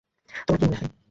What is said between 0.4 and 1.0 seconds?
তোমার কী মনে হয়?